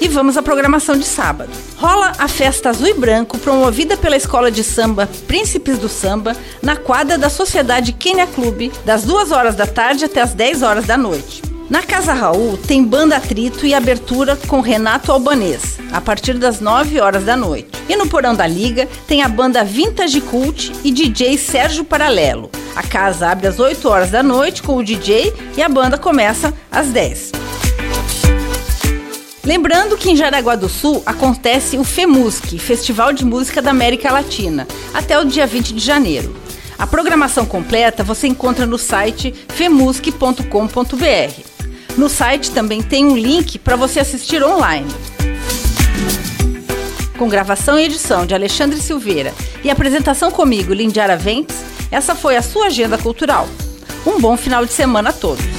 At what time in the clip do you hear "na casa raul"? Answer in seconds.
11.68-12.56